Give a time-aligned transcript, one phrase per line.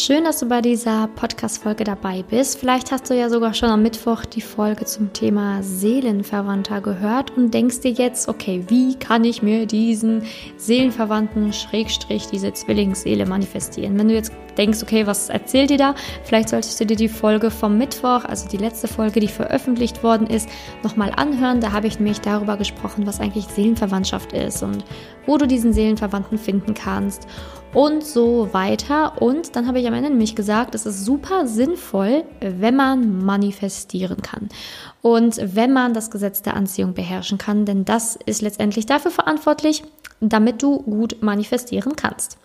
[0.00, 2.60] Schön, dass du bei dieser Podcast-Folge dabei bist.
[2.60, 7.52] Vielleicht hast du ja sogar schon am Mittwoch die Folge zum Thema Seelenverwandter gehört und
[7.52, 10.22] denkst dir jetzt, okay, wie kann ich mir diesen
[10.56, 13.98] Seelenverwandten, Schrägstrich, diese Zwillingsseele manifestieren?
[13.98, 15.94] Wenn du jetzt denkst, okay, was erzählt ihr da?
[16.24, 20.26] Vielleicht solltest du dir die Folge vom Mittwoch, also die letzte Folge, die veröffentlicht worden
[20.26, 20.48] ist,
[20.82, 21.60] nochmal anhören.
[21.60, 24.84] Da habe ich nämlich darüber gesprochen, was eigentlich Seelenverwandtschaft ist und
[25.26, 27.26] wo du diesen Seelenverwandten finden kannst
[27.74, 29.20] und so weiter.
[29.20, 34.22] Und dann habe ich am Ende nämlich gesagt, es ist super sinnvoll, wenn man manifestieren
[34.22, 34.48] kann.
[35.02, 39.84] Und wenn man das Gesetz der Anziehung beherrschen kann, denn das ist letztendlich dafür verantwortlich,
[40.20, 42.38] damit du gut manifestieren kannst.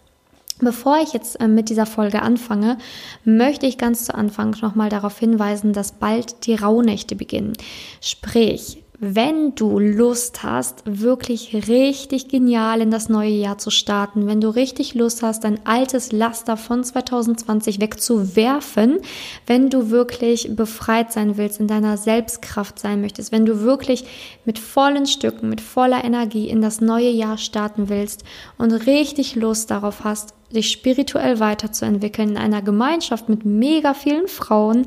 [0.64, 2.78] Bevor ich jetzt äh, mit dieser Folge anfange,
[3.24, 7.54] möchte ich ganz zu Anfang nochmal darauf hinweisen, dass bald die Rauhnächte beginnen.
[8.02, 14.40] Sprich, wenn du Lust hast, wirklich richtig genial in das neue Jahr zu starten, wenn
[14.40, 19.00] du richtig Lust hast, dein altes Laster von 2020 wegzuwerfen,
[19.46, 24.06] wenn du wirklich befreit sein willst, in deiner Selbstkraft sein möchtest, wenn du wirklich
[24.46, 28.24] mit vollen Stücken, mit voller Energie in das neue Jahr starten willst
[28.58, 34.86] und richtig Lust darauf hast, dich spirituell weiterzuentwickeln in einer Gemeinschaft mit mega vielen Frauen,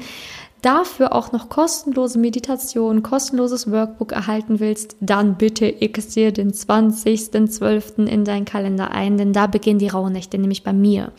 [0.66, 8.06] dafür auch noch kostenlose Meditation, kostenloses Workbook erhalten willst, dann bitte x dir den 20.12.
[8.06, 11.12] in deinen Kalender ein, denn da beginnen die Rauhnächte, nämlich bei mir.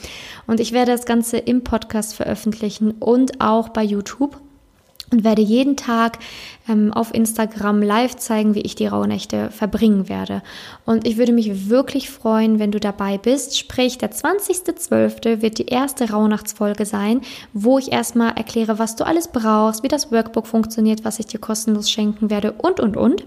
[0.47, 4.37] Und ich werde das Ganze im Podcast veröffentlichen und auch bei YouTube
[5.11, 6.19] und werde jeden Tag
[6.67, 10.41] ähm, auf Instagram live zeigen, wie ich die Rauhnächte verbringen werde.
[10.85, 13.57] Und ich würde mich wirklich freuen, wenn du dabei bist.
[13.57, 15.41] Sprich, der 20.12.
[15.41, 17.21] wird die erste Rauhnachtsfolge sein,
[17.53, 21.39] wo ich erstmal erkläre, was du alles brauchst, wie das Workbook funktioniert, was ich dir
[21.39, 23.25] kostenlos schenken werde und, und, und.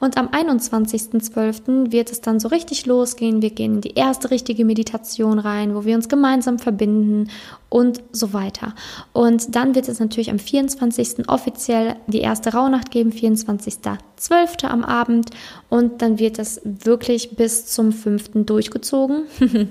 [0.00, 1.92] Und am 21.12.
[1.92, 3.42] wird es dann so richtig losgehen.
[3.42, 7.28] Wir gehen in die erste richtige Meditation rein, wo wir uns gemeinsam verbinden
[7.68, 8.74] und so weiter.
[9.12, 11.28] Und dann wird es natürlich am 24.
[11.28, 14.66] offiziell die erste Rauhnacht Rauhnacht geben, 24.12.
[14.66, 15.30] am Abend.
[15.68, 18.30] Und dann wird das wirklich bis zum 5.
[18.46, 19.24] durchgezogen.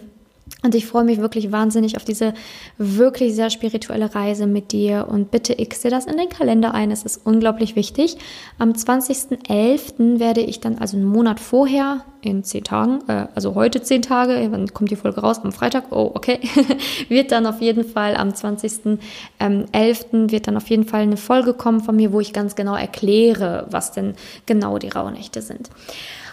[0.62, 2.34] Und ich freue mich wirklich wahnsinnig auf diese
[2.78, 5.08] wirklich sehr spirituelle Reise mit dir.
[5.10, 6.92] Und bitte x dir das in den Kalender ein.
[6.92, 8.18] Es ist unglaublich wichtig.
[8.58, 10.20] Am 20.11.
[10.20, 14.48] werde ich dann, also einen Monat vorher, in zehn Tagen, äh, also heute zehn Tage,
[14.52, 15.40] wann kommt die Folge raus?
[15.42, 15.86] Am Freitag?
[15.92, 16.40] Oh, okay.
[17.08, 18.98] wird dann auf jeden Fall am 20.11.
[19.40, 22.76] Ähm, wird dann auf jeden Fall eine Folge kommen von mir, wo ich ganz genau
[22.76, 25.70] erkläre, was denn genau die Rauhnächte sind.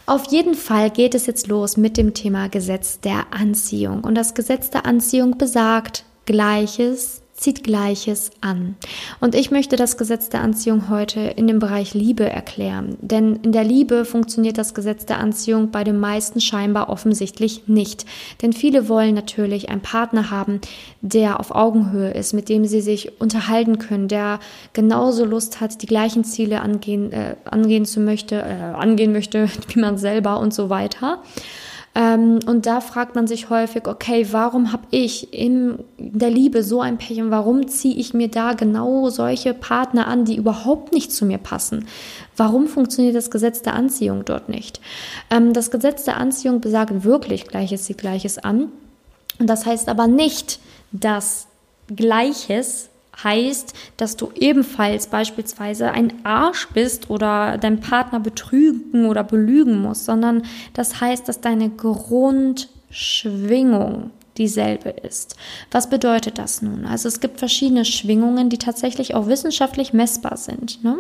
[0.06, 4.05] Auf jeden Fall geht es jetzt los mit dem Thema Gesetz der Anziehung.
[4.05, 8.76] Und das Gesetz der Anziehung besagt Gleiches zieht Gleiches an.
[9.20, 12.97] Und ich möchte das Gesetz der Anziehung heute in dem Bereich Liebe erklären.
[13.00, 18.06] Denn in der Liebe funktioniert das Gesetz der Anziehung bei den meisten scheinbar offensichtlich nicht.
[18.42, 20.60] Denn viele wollen natürlich einen Partner haben,
[21.02, 24.41] der auf Augenhöhe ist, mit dem sie sich unterhalten können, der
[24.72, 29.80] genauso Lust hat, die gleichen Ziele angehen, äh, angehen zu möchte, äh, angehen möchte, wie
[29.80, 31.22] man selber und so weiter.
[31.97, 36.83] Ähm, und da fragt man sich häufig, okay, warum habe ich in der Liebe so
[36.83, 41.11] ein Pech und warum ziehe ich mir da genau solche Partner an, die überhaupt nicht
[41.11, 41.87] zu mir passen?
[42.37, 44.83] Warum funktioniert das Gesetz der Anziehung dort nicht?
[45.31, 48.69] Ähm, das Gesetz der Anziehung besagt wirklich Gleiches zieht Gleiches an.
[49.39, 50.61] Und das heißt aber nicht,
[50.93, 51.47] dass
[51.95, 52.91] Gleiches
[53.22, 60.04] heißt, dass du ebenfalls beispielsweise ein Arsch bist oder deinen Partner betrügen oder belügen musst,
[60.04, 60.43] sondern
[60.75, 65.36] das heißt, dass deine Grundschwingung dieselbe ist.
[65.70, 66.84] Was bedeutet das nun?
[66.84, 70.82] Also es gibt verschiedene Schwingungen, die tatsächlich auch wissenschaftlich messbar sind.
[70.84, 70.97] Ne?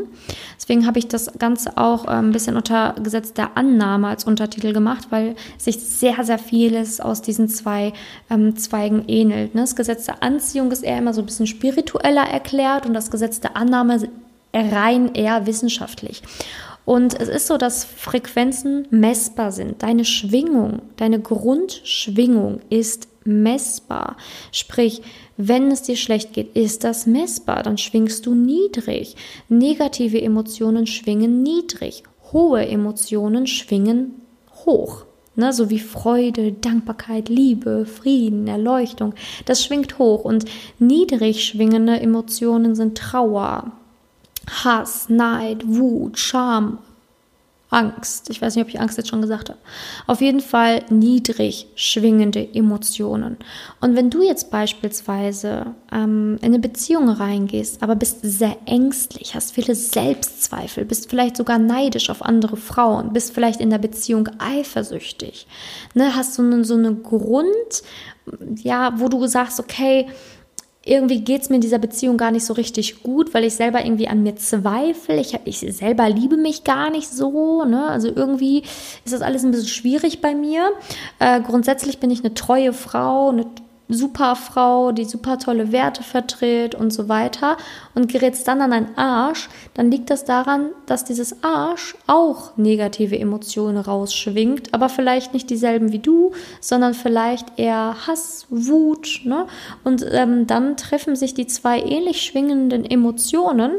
[0.56, 4.72] Deswegen habe ich das Ganze auch äh, ein bisschen unter Gesetz der Annahme als Untertitel
[4.72, 7.92] gemacht, weil sich sehr, sehr vieles aus diesen zwei
[8.30, 9.54] ähm, Zweigen ähnelt.
[9.54, 9.62] Ne?
[9.62, 13.40] Das Gesetz der Anziehung ist eher immer so ein bisschen spiritueller erklärt und das Gesetz
[13.40, 14.08] der Annahme
[14.54, 16.22] rein eher wissenschaftlich.
[16.86, 19.82] Und es ist so, dass Frequenzen messbar sind.
[19.82, 24.16] Deine Schwingung, deine Grundschwingung ist messbar.
[24.52, 25.02] Sprich,
[25.36, 29.16] wenn es dir schlecht geht, ist das messbar, dann schwingst du niedrig.
[29.48, 32.02] Negative Emotionen schwingen niedrig.
[32.32, 34.14] Hohe Emotionen schwingen
[34.64, 35.04] hoch.
[35.38, 39.12] Ne, so wie Freude, Dankbarkeit, Liebe, Frieden, Erleuchtung,
[39.44, 40.24] das schwingt hoch.
[40.24, 40.46] Und
[40.78, 43.72] niedrig schwingende Emotionen sind Trauer,
[44.48, 46.78] Hass, Neid, Wut, Scham,
[47.70, 48.30] Angst.
[48.30, 49.58] Ich weiß nicht, ob ich Angst jetzt schon gesagt habe.
[50.06, 53.36] Auf jeden Fall niedrig schwingende Emotionen.
[53.80, 59.52] Und wenn du jetzt beispielsweise ähm, in eine Beziehung reingehst, aber bist sehr ängstlich, hast
[59.52, 65.48] viele Selbstzweifel, bist vielleicht sogar neidisch auf andere Frauen, bist vielleicht in der Beziehung eifersüchtig,
[65.94, 67.82] ne, hast so eine, so eine Grund,
[68.62, 70.06] ja, wo du sagst, okay,
[70.86, 73.84] irgendwie geht es mir in dieser Beziehung gar nicht so richtig gut, weil ich selber
[73.84, 75.20] irgendwie an mir zweifle.
[75.20, 77.64] Ich, ich selber liebe mich gar nicht so.
[77.64, 77.86] Ne?
[77.88, 78.62] Also irgendwie
[79.04, 80.70] ist das alles ein bisschen schwierig bei mir.
[81.18, 83.46] Äh, grundsätzlich bin ich eine treue Frau, eine
[83.88, 87.56] super Frau, die super tolle Werte vertritt und so weiter
[87.94, 93.18] und gerätst dann an einen Arsch, dann liegt das daran, dass dieses Arsch auch negative
[93.18, 99.46] Emotionen rausschwingt, aber vielleicht nicht dieselben wie du, sondern vielleicht eher Hass, Wut, ne?
[99.84, 103.72] Und ähm, dann treffen sich die zwei ähnlich schwingenden Emotionen,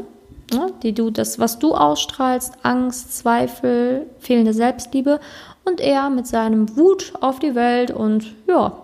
[0.54, 0.72] ne?
[0.84, 5.20] die du, das, was du ausstrahlst, Angst, Zweifel, fehlende Selbstliebe
[5.66, 8.84] und er mit seinem Wut auf die Welt und ja,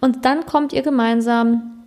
[0.00, 1.84] und dann kommt ihr gemeinsam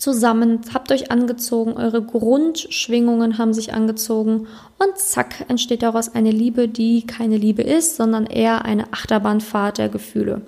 [0.00, 4.46] zusammen, habt euch angezogen, eure Grundschwingungen haben sich angezogen
[4.78, 9.90] und zack entsteht daraus eine Liebe, die keine Liebe ist, sondern eher eine Achterbahnfahrt der
[9.90, 10.40] Gefühle.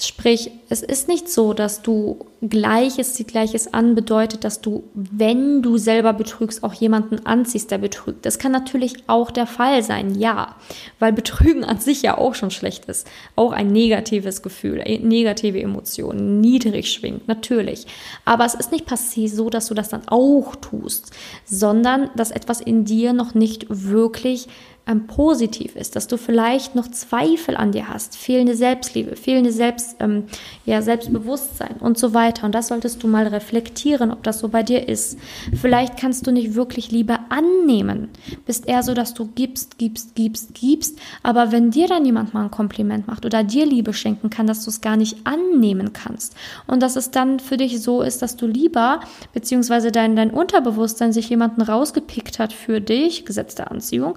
[0.00, 5.60] Sprich, es ist nicht so, dass du Gleiches zieht Gleiches an bedeutet, dass du, wenn
[5.60, 8.24] du selber betrügst, auch jemanden anziehst, der betrügt.
[8.24, 10.54] Das kann natürlich auch der Fall sein, ja,
[11.00, 13.08] weil Betrügen an sich ja auch schon schlecht ist.
[13.34, 17.88] Auch ein negatives Gefühl, äh, negative Emotionen, niedrig schwingt, natürlich.
[18.24, 21.10] Aber es ist nicht passiert so, dass du das dann auch tust,
[21.44, 24.46] sondern dass etwas in dir noch nicht wirklich
[24.88, 29.96] ähm, positiv ist, dass du vielleicht noch Zweifel an dir hast, fehlende Selbstliebe, fehlende Selbst,
[30.00, 30.24] ähm,
[30.64, 32.46] ja, Selbstbewusstsein und so weiter.
[32.46, 35.18] Und das solltest du mal reflektieren, ob das so bei dir ist.
[35.60, 38.08] Vielleicht kannst du nicht wirklich Liebe annehmen.
[38.46, 40.98] Bist eher so, dass du gibst, gibst, gibst, gibst.
[41.22, 44.64] Aber wenn dir dann jemand mal ein Kompliment macht oder dir Liebe schenken kann, dass
[44.64, 46.34] du es gar nicht annehmen kannst.
[46.66, 49.00] Und dass es dann für dich so ist, dass du lieber,
[49.34, 54.16] beziehungsweise dein, dein Unterbewusstsein sich jemanden rausgepickt hat für dich, Gesetz der Anziehung,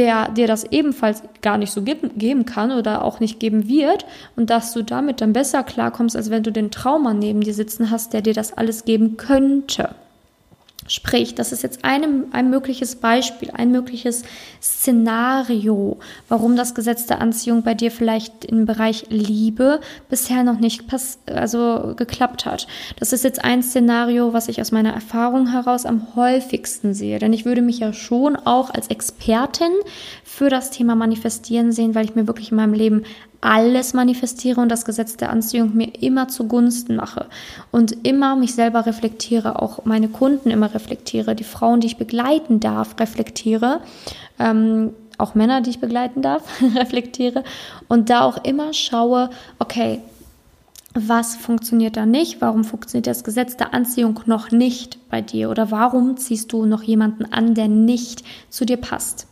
[0.00, 4.06] der dir das ebenfalls gar nicht so geben, geben kann oder auch nicht geben wird
[4.34, 7.90] und dass du damit dann besser klarkommst, als wenn du den Trauma neben dir sitzen
[7.90, 9.90] hast, der dir das alles geben könnte.
[10.90, 14.24] Sprich, das ist jetzt ein, ein mögliches Beispiel, ein mögliches
[14.60, 19.78] Szenario, warum das Gesetz der Anziehung bei dir vielleicht im Bereich Liebe
[20.08, 20.82] bisher noch nicht
[21.32, 22.66] also geklappt hat.
[22.98, 27.20] Das ist jetzt ein Szenario, was ich aus meiner Erfahrung heraus am häufigsten sehe.
[27.20, 29.70] Denn ich würde mich ja schon auch als Expertin
[30.24, 33.04] für das Thema Manifestieren sehen, weil ich mir wirklich in meinem Leben
[33.40, 37.26] alles manifestiere und das Gesetz der Anziehung mir immer zugunsten mache
[37.70, 42.60] und immer mich selber reflektiere, auch meine Kunden immer reflektiere, die Frauen, die ich begleiten
[42.60, 43.80] darf, reflektiere,
[44.38, 46.42] ähm, auch Männer, die ich begleiten darf,
[46.74, 47.44] reflektiere
[47.88, 50.00] und da auch immer schaue, okay,
[50.92, 52.40] was funktioniert da nicht?
[52.40, 55.48] Warum funktioniert das Gesetz der Anziehung noch nicht bei dir?
[55.48, 59.28] Oder warum ziehst du noch jemanden an, der nicht zu dir passt?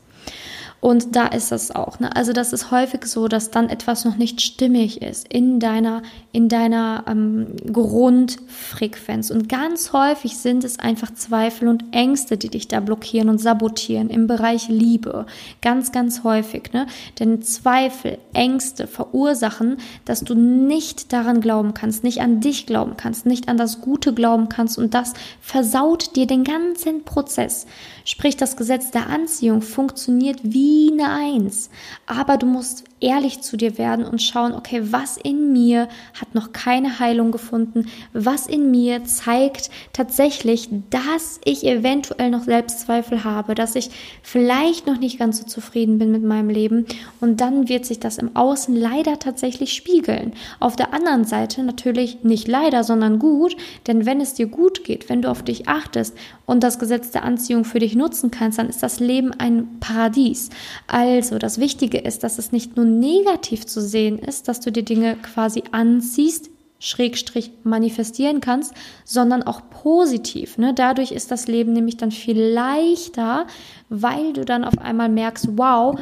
[0.80, 1.98] Und da ist es auch.
[1.98, 2.14] Ne?
[2.14, 6.48] Also das ist häufig so, dass dann etwas noch nicht stimmig ist in deiner, in
[6.48, 9.32] deiner ähm, Grundfrequenz.
[9.32, 14.08] Und ganz häufig sind es einfach Zweifel und Ängste, die dich da blockieren und sabotieren
[14.08, 15.26] im Bereich Liebe.
[15.62, 16.72] Ganz, ganz häufig.
[16.72, 16.86] Ne?
[17.18, 23.26] Denn Zweifel, Ängste verursachen, dass du nicht daran glauben kannst, nicht an dich glauben kannst,
[23.26, 24.78] nicht an das Gute glauben kannst.
[24.78, 27.66] Und das versaut dir den ganzen Prozess.
[28.04, 31.70] Sprich, das Gesetz der Anziehung funktioniert wie eine Eins.
[32.06, 35.88] Aber du musst ehrlich zu dir werden und schauen, okay, was in mir
[36.20, 43.24] hat noch keine Heilung gefunden, was in mir zeigt tatsächlich, dass ich eventuell noch Selbstzweifel
[43.24, 43.90] habe, dass ich
[44.22, 46.86] vielleicht noch nicht ganz so zufrieden bin mit meinem Leben
[47.20, 50.32] und dann wird sich das im Außen leider tatsächlich spiegeln.
[50.58, 55.08] Auf der anderen Seite natürlich nicht leider, sondern gut, denn wenn es dir gut geht,
[55.08, 58.68] wenn du auf dich achtest und das Gesetz der Anziehung für dich nutzen kannst, dann
[58.68, 60.50] ist das Leben ein Paradies.
[60.86, 64.84] Also das Wichtige ist, dass es nicht nur negativ zu sehen ist, dass du die
[64.84, 68.72] Dinge quasi anziehst, Schrägstrich manifestieren kannst,
[69.04, 70.58] sondern auch positiv.
[70.58, 70.74] Ne?
[70.74, 73.46] Dadurch ist das Leben nämlich dann viel leichter,
[73.88, 75.98] weil du dann auf einmal merkst, wow,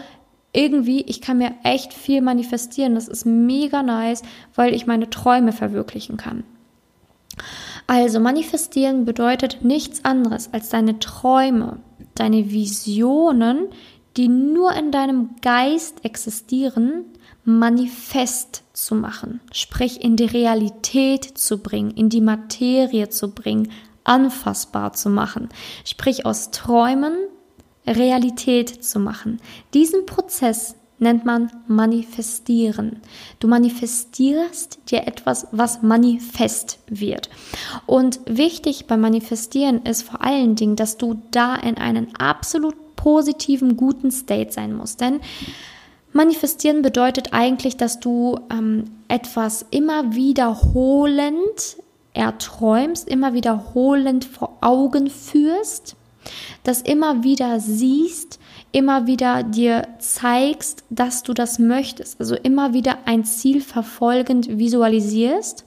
[0.53, 2.95] irgendwie, ich kann mir echt viel manifestieren.
[2.95, 4.23] Das ist mega nice,
[4.55, 6.45] weil ich meine Träume verwirklichen kann.
[7.87, 11.79] Also manifestieren bedeutet nichts anderes als deine Träume,
[12.15, 13.69] deine Visionen,
[14.17, 17.05] die nur in deinem Geist existieren,
[17.45, 23.71] manifest zu machen, sprich in die Realität zu bringen, in die Materie zu bringen,
[24.05, 25.49] anfassbar zu machen,
[25.85, 27.15] sprich aus Träumen
[27.87, 29.41] Realität zu machen.
[29.75, 33.01] Diesen Prozess nennt man manifestieren.
[33.39, 37.29] Du manifestierst dir etwas, was manifest wird.
[37.85, 43.77] Und wichtig beim Manifestieren ist vor allen Dingen, dass du da in einen absolut positiven,
[43.77, 44.97] guten State sein muss.
[44.97, 45.21] Denn
[46.13, 51.77] manifestieren bedeutet eigentlich, dass du ähm, etwas immer wiederholend
[52.15, 55.95] erträumst, immer wiederholend vor Augen führst,
[56.65, 58.41] das immer wieder siehst,
[58.73, 62.19] immer wieder dir zeigst, dass du das möchtest.
[62.19, 65.65] Also immer wieder ein Ziel verfolgend visualisierst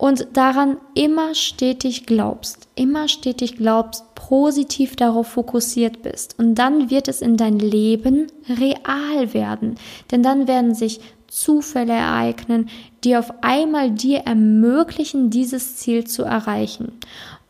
[0.00, 6.38] und daran immer stetig glaubst, immer stetig glaubst, positiv darauf fokussiert bist.
[6.38, 9.74] Und dann wird es in dein Leben real werden.
[10.10, 12.70] Denn dann werden sich Zufälle ereignen,
[13.04, 16.92] die auf einmal dir ermöglichen, dieses Ziel zu erreichen.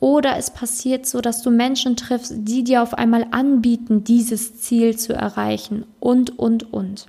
[0.00, 4.98] Oder es passiert so, dass du Menschen triffst, die dir auf einmal anbieten, dieses Ziel
[4.98, 5.84] zu erreichen.
[6.00, 7.06] Und, und, und.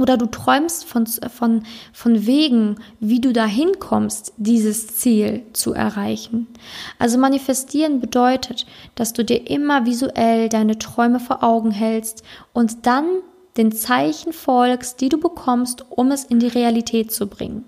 [0.00, 6.46] Oder du träumst von, von, von Wegen, wie du dahin kommst, dieses Ziel zu erreichen.
[6.98, 13.04] Also manifestieren bedeutet, dass du dir immer visuell deine Träume vor Augen hältst und dann
[13.56, 17.64] den Zeichen folgst, die du bekommst, um es in die Realität zu bringen.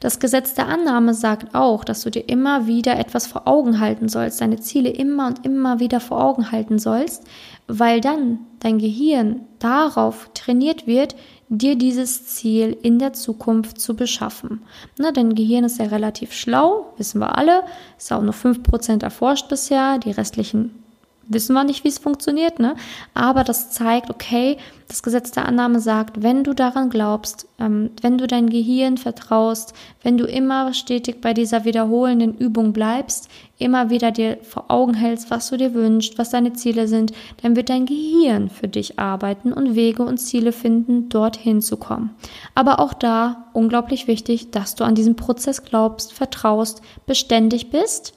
[0.00, 4.08] Das Gesetz der Annahme sagt auch, dass du dir immer wieder etwas vor Augen halten
[4.08, 7.24] sollst, deine Ziele immer und immer wieder vor Augen halten sollst,
[7.66, 11.16] weil dann dein Gehirn darauf trainiert wird,
[11.48, 14.62] dir dieses Ziel in der Zukunft zu beschaffen.
[14.98, 17.62] Na, dein Gehirn ist ja relativ schlau, wissen wir alle,
[17.96, 20.85] ist auch nur 5% erforscht bisher, die restlichen
[21.28, 22.76] wissen wir nicht, wie es funktioniert, ne?
[23.14, 28.18] Aber das zeigt, okay, das Gesetz der Annahme sagt, wenn du daran glaubst, ähm, wenn
[28.18, 33.28] du dein Gehirn vertraust, wenn du immer stetig bei dieser wiederholenden Übung bleibst,
[33.58, 37.56] immer wieder dir vor Augen hältst, was du dir wünschst, was deine Ziele sind, dann
[37.56, 42.10] wird dein Gehirn für dich arbeiten und Wege und Ziele finden, dorthin zu kommen.
[42.54, 48.15] Aber auch da unglaublich wichtig, dass du an diesen Prozess glaubst, vertraust, beständig bist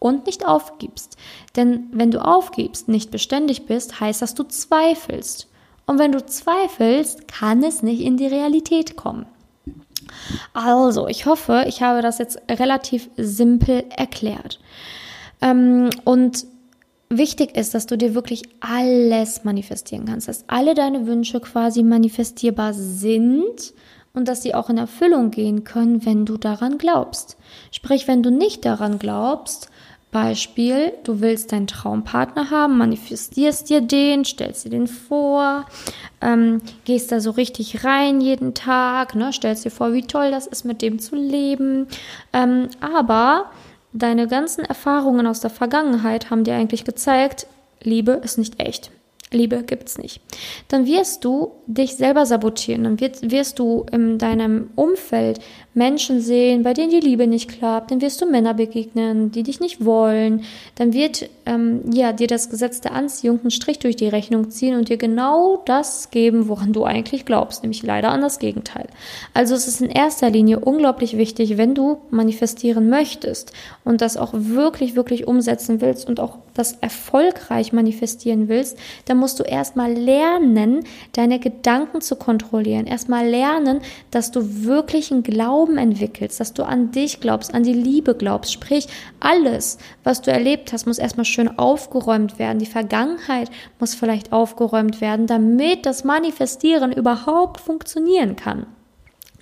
[0.00, 1.16] und nicht aufgibst.
[1.54, 5.46] Denn wenn du aufgibst, nicht beständig bist, heißt das, du zweifelst.
[5.86, 9.26] Und wenn du zweifelst, kann es nicht in die Realität kommen.
[10.52, 14.58] Also, ich hoffe, ich habe das jetzt relativ simpel erklärt.
[15.40, 16.46] Ähm, und
[17.08, 22.72] wichtig ist, dass du dir wirklich alles manifestieren kannst, dass alle deine Wünsche quasi manifestierbar
[22.74, 23.74] sind
[24.12, 27.36] und dass sie auch in Erfüllung gehen können, wenn du daran glaubst.
[27.70, 29.69] Sprich, wenn du nicht daran glaubst,
[30.10, 35.66] Beispiel, du willst deinen Traumpartner haben, manifestierst dir den, stellst dir den vor,
[36.20, 40.46] ähm, gehst da so richtig rein jeden Tag, ne, stellst dir vor, wie toll das
[40.46, 41.86] ist, mit dem zu leben.
[42.32, 43.50] Ähm, aber
[43.92, 47.46] deine ganzen Erfahrungen aus der Vergangenheit haben dir eigentlich gezeigt,
[47.82, 48.90] Liebe ist nicht echt.
[49.32, 50.20] Liebe gibt's nicht.
[50.68, 52.82] Dann wirst du dich selber sabotieren.
[52.82, 55.38] Dann wirst, wirst du in deinem Umfeld
[55.72, 59.60] Menschen sehen, bei denen die Liebe nicht klappt, dann wirst du Männer begegnen, die dich
[59.60, 60.42] nicht wollen,
[60.74, 64.76] dann wird ähm, ja dir das Gesetz der Anziehung einen Strich durch die Rechnung ziehen
[64.76, 68.88] und dir genau das geben, woran du eigentlich glaubst, nämlich leider an das Gegenteil.
[69.32, 73.52] Also es ist in erster Linie unglaublich wichtig, wenn du manifestieren möchtest
[73.84, 79.38] und das auch wirklich, wirklich umsetzen willst und auch das erfolgreich manifestieren willst, dann musst
[79.38, 80.80] du erstmal lernen,
[81.12, 86.62] deine Gedanken zu kontrollieren, erstmal lernen, dass du wirklich einen Glauben Glauben entwickelst, dass du
[86.62, 88.50] an dich glaubst, an die Liebe glaubst.
[88.50, 88.86] Sprich,
[89.20, 92.58] alles, was du erlebt hast, muss erstmal schön aufgeräumt werden.
[92.58, 98.64] Die Vergangenheit muss vielleicht aufgeräumt werden, damit das Manifestieren überhaupt funktionieren kann.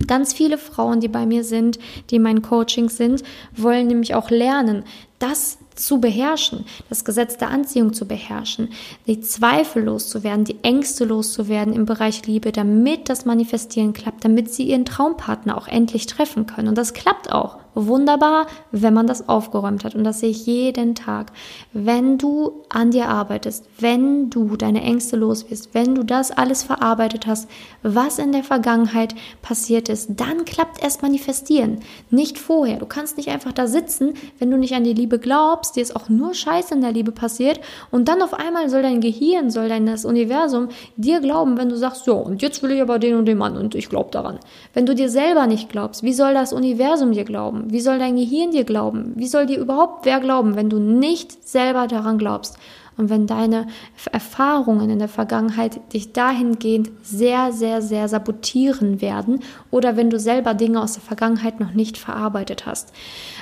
[0.09, 1.79] Ganz viele Frauen, die bei mir sind,
[2.11, 3.23] die in meinen Coachings sind,
[3.55, 4.83] wollen nämlich auch lernen,
[5.19, 8.71] das zu beherrschen, das Gesetz der Anziehung zu beherrschen,
[9.07, 14.65] die Zweifel loszuwerden, die Ängste loszuwerden im Bereich Liebe, damit das Manifestieren klappt, damit sie
[14.65, 16.69] ihren Traumpartner auch endlich treffen können.
[16.69, 19.95] Und das klappt auch wunderbar, wenn man das aufgeräumt hat.
[19.95, 21.33] Und das sehe ich jeden Tag.
[21.73, 26.65] Wenn du an dir arbeitest, wenn du deine Ängste los wirst, wenn du das alles
[26.65, 27.49] verarbeitet hast,
[27.83, 31.81] was in der Vergangenheit passiert ist, dann klappt erst manifestieren.
[32.11, 32.79] Nicht vorher.
[32.79, 35.97] Du kannst nicht einfach da sitzen, wenn du nicht an die Liebe glaubst, dir ist
[35.97, 37.61] auch nur Scheiße in der Liebe passiert
[37.91, 41.77] und dann auf einmal soll dein Gehirn, soll dein das Universum dir glauben, wenn du
[41.77, 44.39] sagst, so, und jetzt will ich aber den und den Mann und ich glaube daran.
[44.75, 47.73] Wenn du dir selber nicht glaubst, wie soll das Universum dir glauben?
[47.73, 49.13] Wie soll dein Gehirn dir glauben?
[49.15, 52.59] Wie soll dir überhaupt wer glauben, wenn du nicht selber daran glaubst?
[52.99, 53.69] Und wenn deine
[54.11, 59.39] Erfahrungen in der Vergangenheit dich dahingehend sehr, sehr, sehr sabotieren werden
[59.71, 62.93] oder wenn du selber Dinge aus der Vergangenheit noch nicht verarbeitet hast.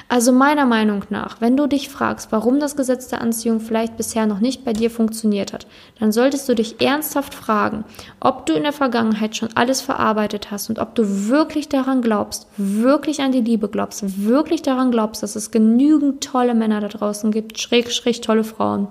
[0.08, 4.26] Also meiner Meinung nach, wenn du dich fragst, warum das Gesetz der Anziehung vielleicht bisher
[4.26, 5.66] noch nicht bei dir funktioniert hat,
[5.98, 7.84] dann solltest du dich ernsthaft fragen,
[8.20, 12.46] ob du in der Vergangenheit schon alles verarbeitet hast und ob du wirklich daran glaubst,
[12.56, 17.32] wirklich an die Liebe glaubst, wirklich daran glaubst, dass es genügend tolle Männer da draußen
[17.32, 18.86] gibt, schräg, schräg tolle Frauen.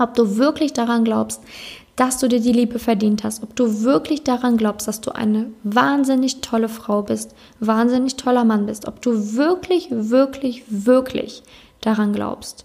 [0.00, 1.42] Ob du wirklich daran glaubst,
[1.96, 5.50] dass du dir die Liebe verdient hast, ob du wirklich daran glaubst, dass du eine
[5.64, 11.42] wahnsinnig tolle Frau bist, wahnsinnig toller Mann bist, ob du wirklich, wirklich, wirklich
[11.80, 12.64] daran glaubst.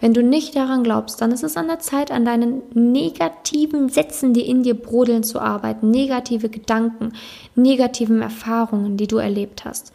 [0.00, 4.32] Wenn du nicht daran glaubst, dann ist es an der Zeit, an deinen negativen Sätzen,
[4.32, 7.12] die in dir brodeln, zu arbeiten, negative Gedanken,
[7.56, 9.92] negativen Erfahrungen, die du erlebt hast.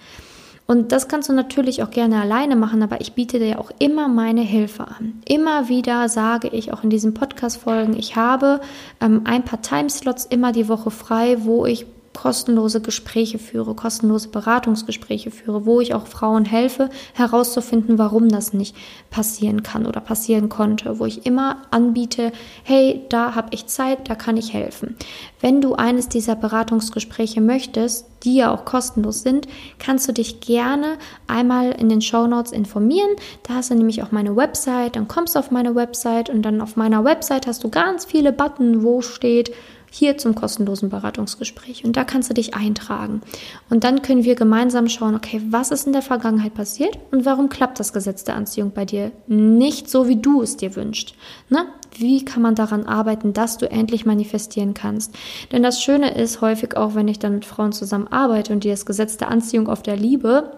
[0.65, 4.07] Und das kannst du natürlich auch gerne alleine machen, aber ich biete dir auch immer
[4.07, 5.21] meine Hilfe an.
[5.25, 8.61] Immer wieder sage ich auch in diesen Podcast-Folgen, ich habe
[9.01, 15.31] ähm, ein paar Timeslots immer die Woche frei, wo ich kostenlose Gespräche führe, kostenlose Beratungsgespräche
[15.31, 18.75] führe, wo ich auch Frauen helfe, herauszufinden, warum das nicht
[19.09, 22.31] passieren kann oder passieren konnte, wo ich immer anbiete,
[22.63, 24.95] hey, da habe ich Zeit, da kann ich helfen.
[25.41, 29.47] Wenn du eines dieser Beratungsgespräche möchtest, die ja auch kostenlos sind,
[29.79, 33.09] kannst du dich gerne einmal in den Show Notes informieren.
[33.43, 36.61] Da hast du nämlich auch meine Website, dann kommst du auf meine Website und dann
[36.61, 39.51] auf meiner Website hast du ganz viele Button, wo steht,
[39.93, 41.85] hier zum kostenlosen Beratungsgespräch.
[41.85, 43.21] Und da kannst du dich eintragen.
[43.69, 47.47] Und dann können wir gemeinsam schauen, okay, was ist in der Vergangenheit passiert und warum
[47.47, 51.13] klappt das Gesetz der Anziehung bei dir nicht so, wie du es dir wünschst.
[51.49, 51.65] Ne?
[51.95, 55.13] Wie kann man daran arbeiten, dass du endlich manifestieren kannst?
[55.51, 58.69] Denn das Schöne ist häufig auch, wenn ich dann mit Frauen zusammen arbeite und die
[58.69, 60.53] das Gesetz der Anziehung auf der Liebe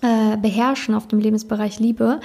[0.00, 2.20] äh, beherrschen, auf dem Lebensbereich Liebe,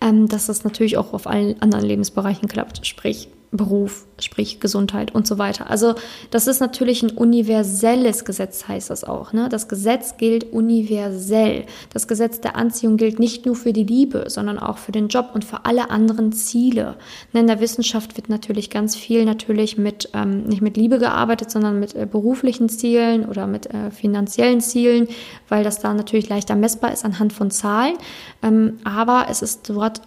[0.00, 2.84] ähm, dass das natürlich auch auf allen anderen Lebensbereichen klappt.
[2.84, 5.70] Sprich, Beruf, sprich Gesundheit und so weiter.
[5.70, 5.94] Also
[6.30, 9.32] das ist natürlich ein universelles Gesetz, heißt das auch.
[9.32, 9.48] Ne?
[9.48, 11.64] Das Gesetz gilt universell.
[11.92, 15.30] Das Gesetz der Anziehung gilt nicht nur für die Liebe, sondern auch für den Job
[15.34, 16.96] und für alle anderen Ziele.
[17.32, 21.78] In der Wissenschaft wird natürlich ganz viel natürlich mit ähm, nicht mit Liebe gearbeitet, sondern
[21.78, 25.08] mit äh, beruflichen Zielen oder mit äh, finanziellen Zielen,
[25.48, 27.94] weil das da natürlich leichter messbar ist anhand von Zahlen.
[28.42, 30.00] Ähm, aber es ist dort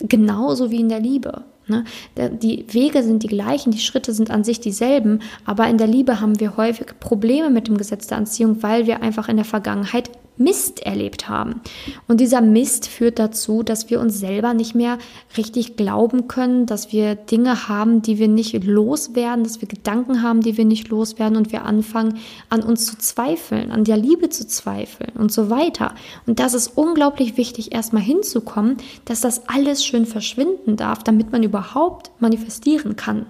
[0.00, 1.44] genauso wie in der Liebe.
[1.70, 1.84] Ne?
[2.16, 6.20] Die Wege sind die gleichen, die Schritte sind an sich dieselben, aber in der Liebe
[6.20, 10.10] haben wir häufig Probleme mit dem Gesetz der Anziehung, weil wir einfach in der Vergangenheit
[10.40, 11.60] Mist erlebt haben.
[12.08, 14.96] Und dieser Mist führt dazu, dass wir uns selber nicht mehr
[15.36, 20.40] richtig glauben können, dass wir Dinge haben, die wir nicht loswerden, dass wir Gedanken haben,
[20.40, 24.46] die wir nicht loswerden und wir anfangen an uns zu zweifeln, an der Liebe zu
[24.46, 25.94] zweifeln und so weiter.
[26.26, 31.42] Und das ist unglaublich wichtig, erstmal hinzukommen, dass das alles schön verschwinden darf, damit man
[31.42, 33.26] überhaupt manifestieren kann.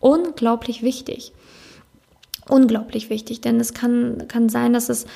[0.00, 1.32] Unglaublich wichtig.
[2.48, 5.06] Unglaublich wichtig, denn es kann, kann sein, dass es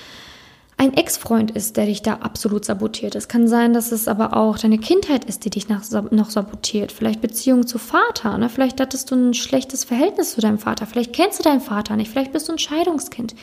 [0.78, 3.16] ein Ex-Freund ist, der dich da absolut sabotiert.
[3.16, 5.82] Es kann sein, dass es aber auch deine Kindheit ist, die dich noch
[6.30, 6.92] sabotiert.
[6.92, 8.38] Vielleicht Beziehung zu Vater.
[8.38, 8.48] Ne?
[8.48, 10.86] Vielleicht hattest du ein schlechtes Verhältnis zu deinem Vater.
[10.86, 12.12] Vielleicht kennst du deinen Vater nicht.
[12.12, 13.34] Vielleicht bist du ein Scheidungskind.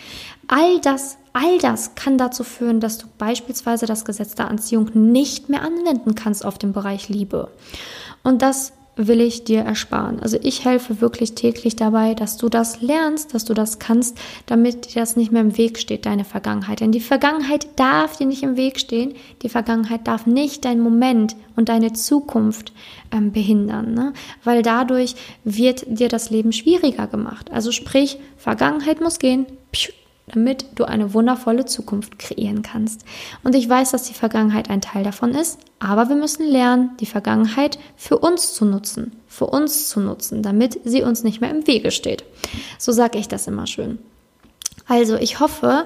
[0.48, 5.50] All das, all das kann dazu führen, dass du beispielsweise das Gesetz der Anziehung nicht
[5.50, 7.50] mehr anwenden kannst auf den Bereich Liebe.
[8.24, 10.20] Und das will ich dir ersparen.
[10.22, 14.94] Also ich helfe wirklich täglich dabei, dass du das lernst, dass du das kannst, damit
[14.94, 16.80] dir das nicht mehr im Weg steht, deine Vergangenheit.
[16.80, 19.14] Denn die Vergangenheit darf dir nicht im Weg stehen.
[19.42, 22.72] Die Vergangenheit darf nicht dein Moment und deine Zukunft
[23.12, 24.14] ähm, behindern, ne?
[24.44, 27.52] weil dadurch wird dir das Leben schwieriger gemacht.
[27.52, 29.46] Also sprich, Vergangenheit muss gehen.
[29.72, 29.92] Pschuh,
[30.28, 33.06] damit du eine wundervolle Zukunft kreieren kannst.
[33.44, 37.06] Und ich weiß, dass die Vergangenheit ein Teil davon ist, aber wir müssen lernen, die
[37.06, 41.68] Vergangenheit für uns zu nutzen, für uns zu nutzen, damit sie uns nicht mehr im
[41.68, 42.24] Wege steht.
[42.80, 44.00] So sage ich das immer schön.
[44.88, 45.86] Also, ich hoffe,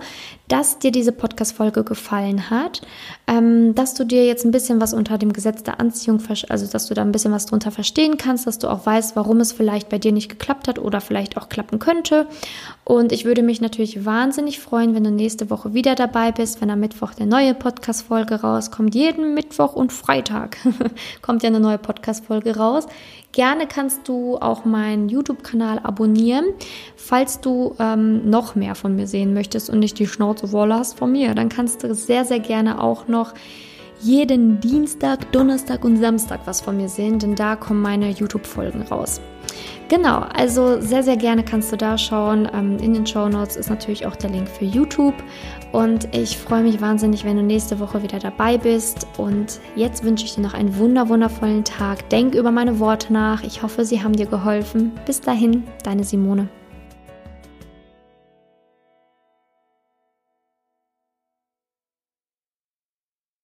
[0.50, 2.82] dass dir diese Podcast-Folge gefallen hat,
[3.28, 6.88] ähm, dass du dir jetzt ein bisschen was unter dem Gesetz der Anziehung, also dass
[6.88, 9.90] du da ein bisschen was drunter verstehen kannst, dass du auch weißt, warum es vielleicht
[9.90, 12.28] bei dir nicht geklappt hat oder vielleicht auch klappen könnte.
[12.84, 16.72] Und ich würde mich natürlich wahnsinnig freuen, wenn du nächste Woche wieder dabei bist, wenn
[16.72, 18.96] am Mittwoch eine neue Podcast-Folge rauskommt.
[18.96, 20.58] Jeden Mittwoch und Freitag
[21.22, 22.88] kommt ja eine neue Podcast-Folge raus.
[23.32, 26.46] Gerne kannst du auch meinen YouTube-Kanal abonnieren,
[26.96, 30.98] falls du ähm, noch mehr von mir sehen möchtest und nicht die Schnauze voll hast
[30.98, 33.36] von mir, dann kannst du sehr, sehr gerne auch noch
[34.02, 39.22] jeden Dienstag, Donnerstag und Samstag was von mir sehen, denn da kommen meine YouTube-Folgen raus.
[39.90, 42.48] Genau, also sehr, sehr gerne kannst du da schauen.
[42.54, 45.16] Ähm, in den Show Notes ist natürlich auch der Link für YouTube.
[45.72, 49.08] Und ich freue mich wahnsinnig, wenn du nächste Woche wieder dabei bist.
[49.18, 52.10] Und jetzt wünsche ich dir noch einen wunder, wundervollen Tag.
[52.10, 53.44] Denk über meine Worte nach.
[53.44, 54.92] Ich hoffe, sie haben dir geholfen.
[55.06, 56.50] Bis dahin, deine Simone.